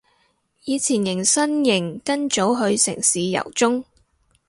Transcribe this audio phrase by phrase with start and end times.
[0.65, 3.83] 以前迎新營跟組去城市遊蹤